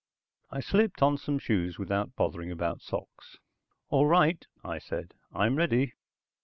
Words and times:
I 0.49 0.61
slipped 0.61 1.03
on 1.03 1.19
some 1.19 1.37
shoes 1.37 1.77
without 1.77 2.15
bothering 2.15 2.49
about 2.49 2.81
socks. 2.81 3.37
"All 3.91 4.07
right," 4.07 4.43
I 4.63 4.79
said. 4.79 5.13
"I'm 5.31 5.55
ready." 5.55 5.93